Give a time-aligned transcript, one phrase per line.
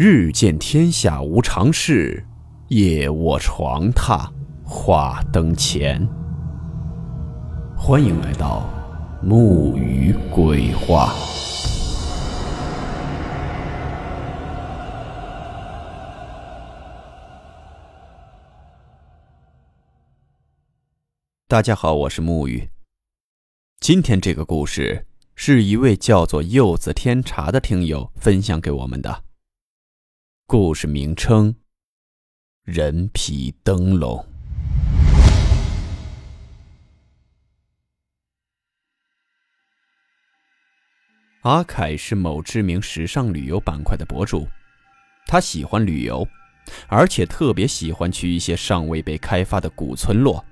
[0.00, 2.24] 日见天下无常事，
[2.68, 4.30] 夜卧床榻
[4.62, 6.08] 话灯前。
[7.76, 8.70] 欢迎来到
[9.20, 11.12] 木鱼鬼话。
[21.48, 22.70] 大家好，我是木鱼。
[23.80, 29.24] 今天这个故事是一位叫做柚子天茶的听友分享给我们的。
[30.50, 31.54] 故事名称：
[32.64, 34.24] 人皮灯笼。
[41.42, 44.48] 阿凯是某知名时尚旅游板块的博主，
[45.26, 46.26] 他喜欢旅游，
[46.86, 50.42] 而且特别喜欢去一些尚未被开发的古村落。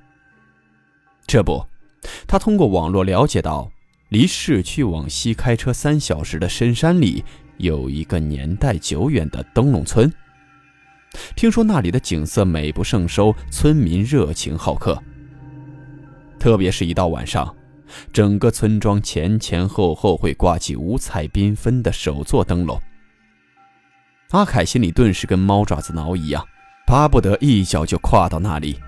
[1.26, 1.66] 这不。
[2.28, 3.72] 他通过网络了解到，
[4.10, 7.24] 离市区往西开车三小时的深山里
[7.58, 10.12] 有一个年代久远的灯笼村。
[11.34, 15.02] 听说那里的景色美不胜收，村民热情好客。
[16.38, 17.54] 特别是一到晚上，
[18.12, 22.80] 整个村庄前前后后会挂起五彩缤纷的手作灯笼。
[24.30, 26.44] 阿凯心里顿时跟猫爪子挠一样，
[26.86, 28.78] 巴不得一脚就跨到那里。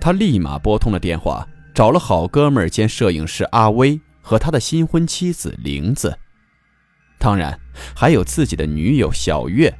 [0.00, 1.46] 他立马拨通了电话。
[1.74, 6.18] 找了好哥们兼摄影师阿威和他的新婚妻子玲子，
[7.18, 7.58] 当然
[7.94, 9.72] 还有自己的女友小月，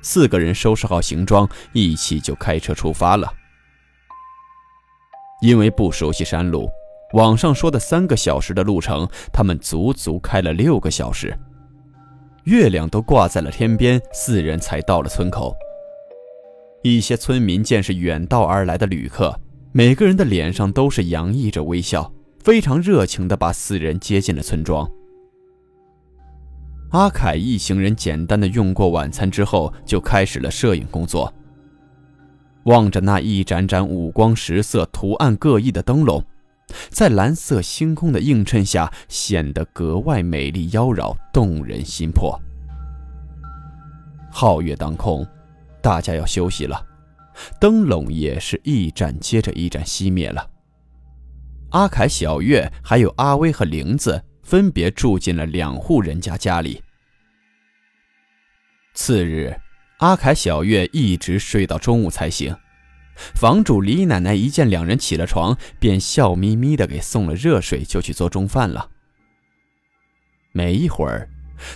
[0.00, 3.32] 四个人收拾好行装，一起就开车出发了。
[5.42, 6.68] 因为不熟悉山路，
[7.14, 11.36] 网上说的三个小时的路程，他们足足开了六个小时。
[12.44, 15.54] 月亮都挂在了天边，四人才到了村口。
[16.82, 19.38] 一些村民见是远道而来的旅客。
[19.72, 22.10] 每个人的脸上都是洋溢着微笑，
[22.42, 24.90] 非常热情地把四人接进了村庄。
[26.90, 31.32] 阿凯一行人简单的用过晚餐之后，就开始了摄影工作。
[32.64, 36.24] 望着那一盏盏五光十色、图案各异的灯笼，
[36.88, 42.38] 在蓝色星空的映衬下，显得格外美丽妖娆、动人心魄。
[44.32, 45.26] 皓月当空，
[45.82, 46.82] 大家要休息了。
[47.60, 50.48] 灯笼也是一盏接着一盏熄灭了。
[51.70, 56.82] 阿凯、小月还有阿威和玲子分别住进了两户人家家里。
[58.94, 59.54] 次日，
[59.98, 62.56] 阿凯、小月一直睡到中午才醒。
[63.34, 68.88] 房主李奶奶一见两人起了床，便笑眯眯的给送了热水，就去做中饭了。
[70.52, 71.28] 没一会儿，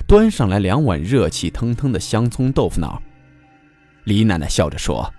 [0.09, 3.03] 端上来两碗热气腾腾的香葱豆腐脑。
[4.05, 5.12] 李奶奶笑着说。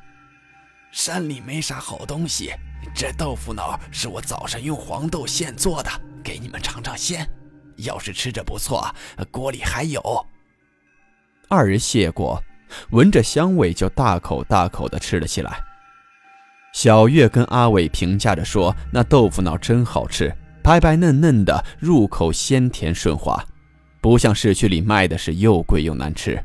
[0.92, 2.52] 山里没啥好东西，
[2.96, 5.92] 这豆腐脑是我早上用黄豆现做的，
[6.24, 7.30] 给你们尝尝鲜。
[7.78, 8.94] 要是吃着不错，
[9.32, 10.02] 锅里还有。
[11.50, 12.44] 二人谢过，
[12.92, 15.60] 闻着香味就大口大口的吃了起来。
[16.74, 20.34] 小月跟阿伟评价着说：“那豆腐脑真好吃，
[20.64, 23.44] 白白嫩嫩的，入口鲜甜顺滑，
[24.02, 26.44] 不像市区里卖的是又贵又难吃。”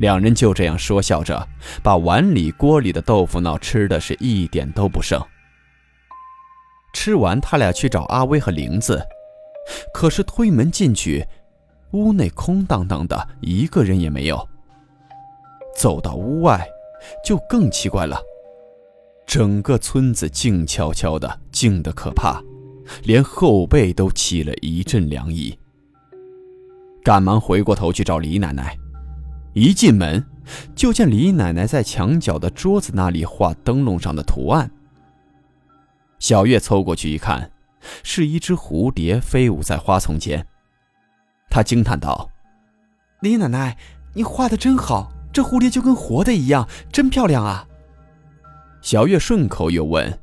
[0.00, 1.48] 两人就这样说笑着，
[1.82, 5.20] 把碗里锅里的豆腐脑吃的是一点都不剩。
[6.92, 9.02] 吃完，他俩去找阿威和玲子，
[9.92, 11.26] 可是推门进去，
[11.92, 14.48] 屋内空荡荡的，一个人也没有。
[15.76, 16.66] 走到屋外，
[17.24, 18.20] 就更奇怪了，
[19.26, 22.42] 整个村子静悄悄的，静得可怕，
[23.04, 25.58] 连后背都起了一阵凉意。
[27.04, 28.76] 赶忙回过头去找李奶奶。
[29.54, 30.24] 一进门，
[30.74, 34.70] 就见李奶奶在墙角的桌子那里画灯笼上的图案。
[36.18, 37.50] 小月凑过去一看，
[38.02, 40.46] 是一只蝴蝶飞舞在花丛间。
[41.50, 42.30] 他惊叹道
[43.20, 43.76] ：“李奶奶，
[44.14, 47.66] 你画的真好，这蝴蝶就跟活的一样，真漂亮啊！”
[48.82, 50.20] 小月顺口又问：“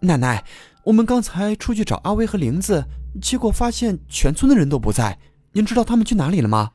[0.00, 0.44] 奶奶，
[0.84, 2.84] 我们刚才出去找阿威和玲子，
[3.20, 5.18] 结果发现全村的人都不在，
[5.52, 6.72] 您知道他们去哪里了吗？”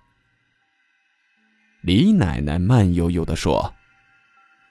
[1.82, 3.74] 李奶奶慢悠悠地说：“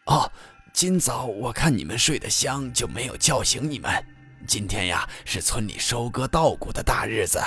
[0.07, 0.31] 哦，
[0.73, 3.91] 今早我看你们睡得香，就没有叫醒你们。
[4.47, 7.41] 今天呀，是村里收割稻谷的大日子，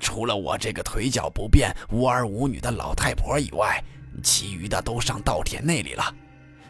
[0.00, 3.82] 除了我这个腿脚不便、无儿无女的老太婆以外，
[4.22, 6.14] 其余的都上稻田那里了。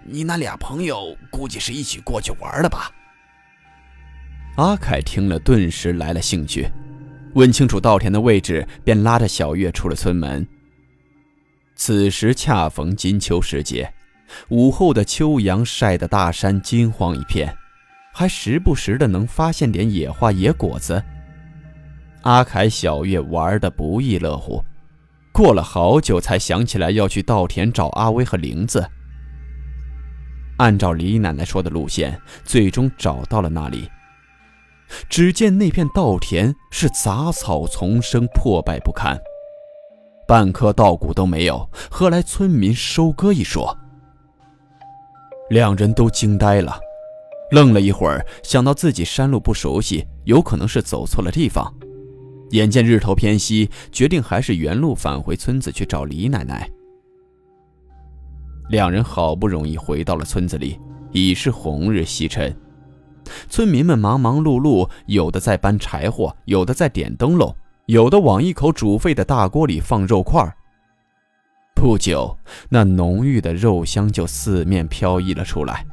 [0.04, 2.90] 你那俩朋友估计是一起过去玩的吧？”
[4.56, 6.68] 阿凯听了，顿时来了兴趣，
[7.34, 10.46] 问清楚稻田的位置，便拉着小月出了村门。
[11.76, 13.92] 此时恰逢金秋时节，
[14.48, 17.56] 午后的秋阳晒得大山金黄一片，
[18.18, 21.00] 还时不时的能发现点野花野果子。
[22.22, 24.60] 阿凯、小月玩的不亦乐乎，
[25.32, 28.84] 过了好久才想起来要去稻田找阿威和玲子。
[30.56, 33.88] 按照李奶奶说的路线，最终找到了那里。
[35.08, 39.16] 只见那片稻田是杂草丛生，破败不堪，
[40.26, 41.70] 半颗稻谷都没有。
[41.88, 43.78] 何来村民收割一说？
[45.50, 46.80] 两人都惊呆了，
[47.50, 51.72] 愣了一会儿，想到自己山路不熟悉，有可能是走错了地方。
[52.50, 56.68] 眼见日头偏西，决定还是原路返回村子去找李奶奶。
[58.70, 60.78] 两人好不容易回到了村子里，
[61.12, 62.54] 已是红日西沉。
[63.48, 67.54] 村民们忙忙碌碌，有的在搬柴火，有的在点灯笼，
[67.86, 70.42] 有的往一口煮沸的大锅里放肉块。
[71.74, 72.36] 不久，
[72.68, 75.86] 那浓郁的肉香就四面飘溢了出来。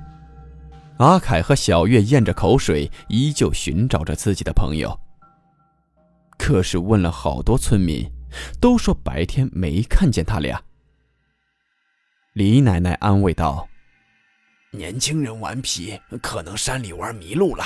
[0.98, 4.98] 阿凯和小月咽着口水，依旧寻找着自己的朋友。
[6.38, 8.10] 可是问了好多村民，
[8.62, 10.62] 都说白天没看见他俩。
[12.34, 13.68] 李奶奶安慰道。
[14.72, 17.64] 年轻人顽皮，可能山里玩迷路了。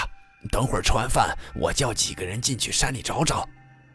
[0.51, 3.47] 等会儿吃完饭，我叫几个人进去山里找找。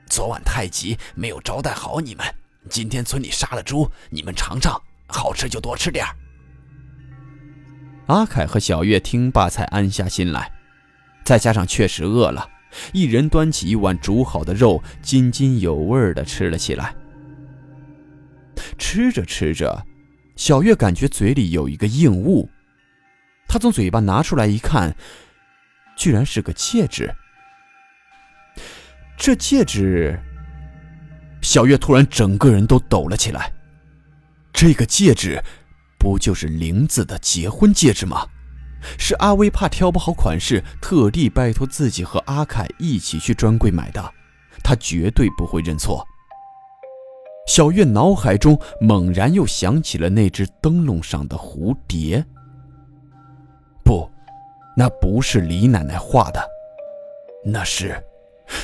[0.09, 2.25] 昨晚太急，没有招待好你们。
[2.71, 6.07] 今天村里杀了猪，你们尝尝，好吃就多吃点
[8.07, 10.53] 阿凯和小月听罢才安下心来，
[11.25, 12.49] 再加上确实饿了，
[12.93, 16.95] 一人端起一碗煮好的肉，津津有味地吃了起来。
[18.77, 19.87] 吃着吃着，
[20.37, 22.51] 小月感觉嘴里有一个硬物。
[23.49, 24.95] 她从嘴巴拿出来一看，
[25.97, 27.11] 居然是个戒指。
[29.17, 30.19] 这戒指，
[31.41, 33.51] 小月突然整个人都抖了起来。
[34.53, 35.43] 这个戒指，
[36.05, 38.27] 不就是玲子的结婚戒指吗？
[38.99, 44.13] 是阿威怕挑不好款式，特地拜托自己和阿凯一起去专柜买的。
[44.63, 46.07] 他绝对不会认错。
[47.47, 52.23] 小月脑海中猛然又想起了那只灯笼上的蝴蝶。
[53.83, 54.07] 不，
[54.77, 56.47] 那不是李奶奶画的，
[57.47, 57.99] 那是，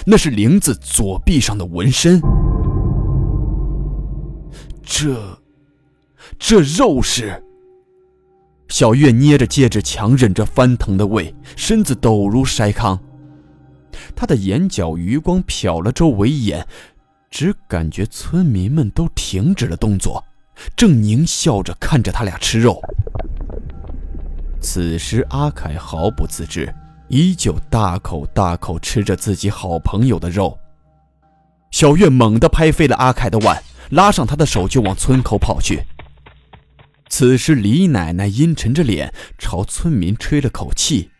[0.04, 2.20] 那是玲子左臂上的纹身。
[4.82, 5.18] 这，
[6.40, 7.40] 这肉是。
[8.68, 12.98] 小月捏着戒指，强忍着翻腾的胃，身子抖如筛糠。
[14.16, 16.66] 她的眼角余光瞟了周围一眼，
[17.30, 20.24] 只感觉村民们都停止了动作，
[20.74, 22.82] 正狞笑着看着他俩吃肉。
[24.60, 26.74] 此时，阿凯毫不自知，
[27.08, 30.58] 依旧大口大口吃着自己好朋友的肉。
[31.70, 35.82] 小月猛地拍飞了阿凯的碗，拉上他的手就往村口跑去。
[37.10, 41.10] 此时，李奶奶阴沉着脸朝村民吹了口气，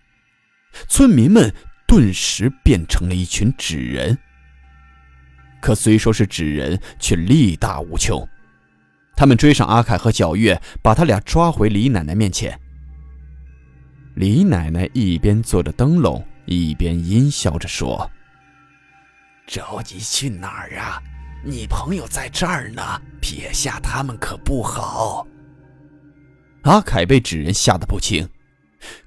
[0.88, 1.52] 村民们
[1.86, 4.16] 顿时变成了一群纸人。
[5.60, 8.26] 可虽说是纸人，却力大无穷。
[9.14, 12.58] 他们追上阿凯和小月，把他俩抓回李奶奶面前。
[14.14, 18.10] 李奶奶一边做着灯笼，一边阴笑着说
[19.46, 21.02] ：“着急去哪儿啊？
[21.44, 22.82] 你朋友在这儿呢，
[23.20, 25.26] 撇下他们可不好。”
[26.62, 28.28] 阿凯被纸人吓得不轻，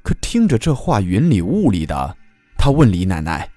[0.01, 2.17] 可听着这话云里雾里的，
[2.57, 3.49] 他问李奶奶：“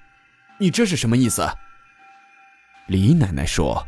[0.60, 1.48] 你这是什么意思？”
[2.88, 3.87] 李奶奶说：“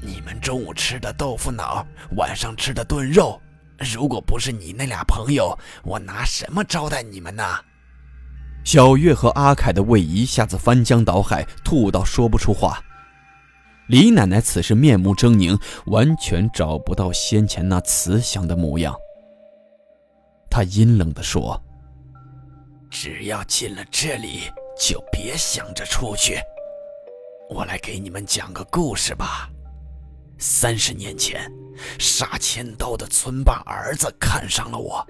[0.00, 3.40] 你们中午吃的豆腐脑，晚上吃的炖肉。”
[3.94, 7.42] 如果不是你那俩朋友，我拿什么招待你们呢？
[8.62, 12.80] 小月和阿凯的胃一下子翻江倒海，吐到说不出话。
[13.88, 18.94] 李奶奶此时面目狰狞，完全找不到先前那慈祥的模样。
[20.52, 21.58] 他阴冷地说
[22.90, 26.38] ：“只要进了这里，就别想着出去。
[27.48, 29.48] 我来给你们讲个故事吧。
[30.36, 31.50] 三十年前。”
[31.98, 35.04] 杀千刀的村霸儿子看上了我，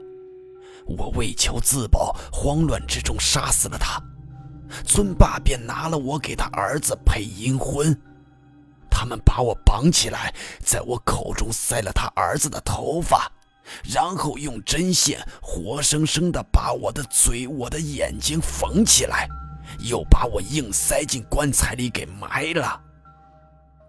[0.86, 4.00] 我为求自保，慌乱之中杀死了他。
[4.86, 7.94] 村霸便拿了我给他儿子配阴婚。
[8.88, 13.30] 他们把我绑起来，在我口中塞了他儿子的头发，
[13.84, 19.28] 然后用针线活生生的把我的嘴、我的眼睛缝起来，
[19.80, 22.80] 又把我硬塞进棺材里给埋了。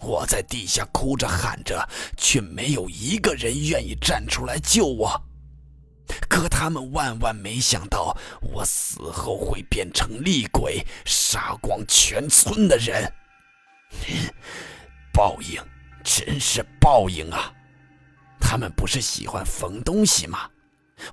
[0.02, 1.88] 我在地下哭着喊着，
[2.18, 5.22] 却没有一个人愿意站出来救我。
[6.28, 13.12] 可他们万万没想到，我死后会变成厉鬼，杀光全村的人。
[15.14, 15.62] 报应，
[16.04, 17.54] 真是报应啊！
[18.46, 20.50] 他们不是喜欢缝东西吗？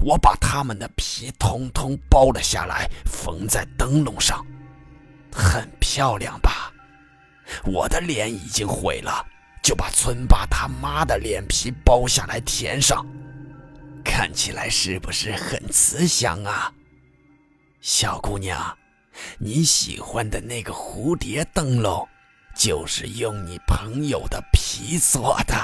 [0.00, 4.44] 我把他们的皮通通剥了下来，缝在灯笼上，
[5.32, 6.72] 很漂亮吧？
[7.64, 9.24] 我的脸已经毁了，
[9.62, 13.06] 就把村霸他妈的脸皮剥下来填上，
[14.04, 16.72] 看起来是不是很慈祥啊？
[17.80, 18.76] 小姑娘，
[19.38, 22.06] 你喜欢的那个蝴蝶灯笼，
[22.54, 25.54] 就是用你朋友的皮做的。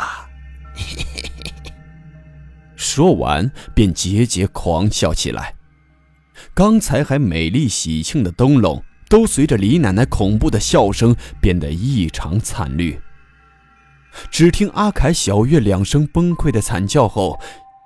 [0.75, 1.26] 嘿 嘿
[2.97, 5.55] 说完，便桀桀狂笑起来。
[6.55, 12.99] 刚才还美丽喜庆的灯笼，都随着李奶奶恐怖的笑声变得异常惨绿。
[14.31, 17.39] 只听阿凯、小月两声崩溃的惨叫后，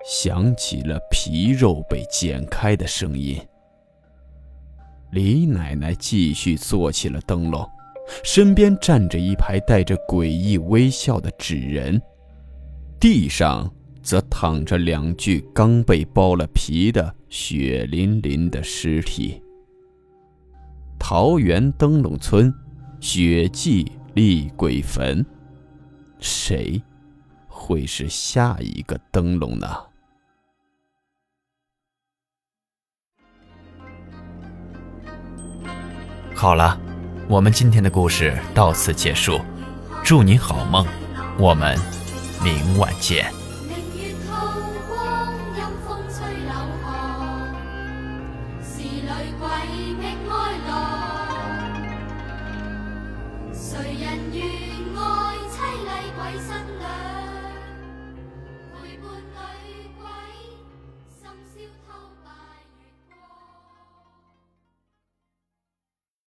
[0.09, 3.37] 响起了皮肉被剪开的声音。
[5.11, 7.69] 李奶奶继续做起了灯笼，
[8.23, 12.01] 身边站着一排带着诡异微笑的纸人，
[13.01, 13.69] 地上
[14.03, 19.43] 则躺着两具刚被剥了皮的血淋淋的尸体。
[20.99, 22.53] 桃园灯笼村，
[23.01, 25.25] 血迹厉鬼坟，
[26.19, 26.83] 谁
[27.49, 29.67] 会是下一个灯笼呢？
[36.35, 36.81] 好了，
[37.29, 39.39] 我们今天的故事到此结束，
[40.03, 40.87] 祝你好梦，
[41.39, 41.79] 我们
[42.43, 43.40] 明晚见。